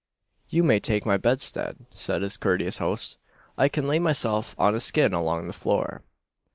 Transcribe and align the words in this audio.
"You 0.49 0.63
may 0.63 0.79
take 0.79 1.05
my 1.05 1.17
bedstead," 1.17 1.85
said 1.91 2.23
his 2.23 2.35
courteous 2.35 2.79
host; 2.79 3.19
"I 3.55 3.67
can 3.69 3.85
lay 3.87 3.99
myself 3.99 4.55
on 4.57 4.73
a 4.73 4.79
skin 4.79 5.13
along 5.13 5.45
the 5.45 5.53
floor." 5.53 6.01